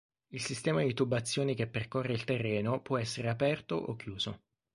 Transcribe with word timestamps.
Il 0.29 0.41
sistema 0.41 0.83
di 0.83 0.95
tubazioni 0.95 1.53
che 1.53 1.67
percorre 1.67 2.11
il 2.13 2.23
terreno 2.23 2.81
può 2.81 2.97
essere 2.97 3.29
aperto 3.29 3.75
o 3.75 3.95
chiuso. 3.95 4.39